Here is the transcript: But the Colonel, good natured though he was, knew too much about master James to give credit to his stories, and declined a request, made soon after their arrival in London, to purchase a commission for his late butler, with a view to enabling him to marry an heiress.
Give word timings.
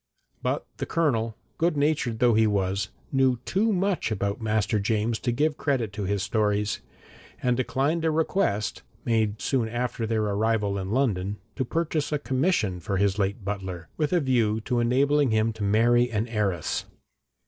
But 0.41 0.65
the 0.77 0.87
Colonel, 0.87 1.35
good 1.59 1.77
natured 1.77 2.17
though 2.17 2.33
he 2.33 2.47
was, 2.47 2.89
knew 3.11 3.37
too 3.45 3.71
much 3.71 4.09
about 4.09 4.41
master 4.41 4.79
James 4.79 5.19
to 5.19 5.31
give 5.31 5.57
credit 5.59 5.93
to 5.93 6.05
his 6.05 6.23
stories, 6.23 6.79
and 7.43 7.55
declined 7.55 8.03
a 8.03 8.09
request, 8.09 8.81
made 9.05 9.39
soon 9.43 9.69
after 9.69 10.07
their 10.07 10.23
arrival 10.23 10.79
in 10.79 10.89
London, 10.89 11.37
to 11.55 11.63
purchase 11.63 12.11
a 12.11 12.17
commission 12.17 12.79
for 12.79 12.97
his 12.97 13.19
late 13.19 13.45
butler, 13.45 13.89
with 13.95 14.11
a 14.11 14.19
view 14.19 14.59
to 14.61 14.79
enabling 14.79 15.29
him 15.29 15.53
to 15.53 15.63
marry 15.63 16.09
an 16.09 16.27
heiress. 16.27 16.85